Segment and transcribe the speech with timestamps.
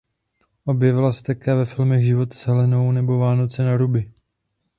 [0.65, 4.11] Objevila se také ve filmech "Život s Helenou" nebo "Vánoce naruby".